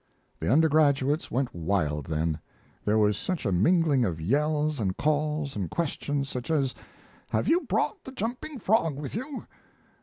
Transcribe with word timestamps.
The 0.39 0.51
undergraduates 0.51 1.29
went 1.29 1.53
wild 1.53 2.07
then. 2.07 2.39
There 2.83 2.97
was 2.97 3.19
such 3.19 3.45
a 3.45 3.51
mingling 3.51 4.03
of 4.03 4.19
yells 4.19 4.79
and 4.79 4.97
calls 4.97 5.55
and 5.55 5.69
questions, 5.69 6.27
such 6.27 6.49
as, 6.49 6.73
"Have 7.29 7.47
you 7.47 7.61
brought 7.69 8.03
the 8.03 8.11
jumping 8.11 8.57
Frog 8.57 8.95
with 8.95 9.13
you?" 9.13 9.45